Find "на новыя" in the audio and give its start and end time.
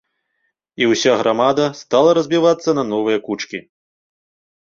2.79-3.17